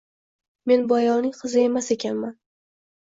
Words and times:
Men 0.71 0.87
bu 0.93 0.97
ayolning 0.99 1.35
qizi 1.43 1.61
emas 1.67 1.91
ekanman 1.97 2.37